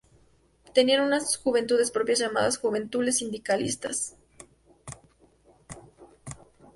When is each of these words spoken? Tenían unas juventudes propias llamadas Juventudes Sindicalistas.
Tenían 0.73 1.03
unas 1.05 1.37
juventudes 1.37 1.91
propias 1.91 2.17
llamadas 2.17 2.57
Juventudes 2.57 3.19
Sindicalistas. 3.19 4.15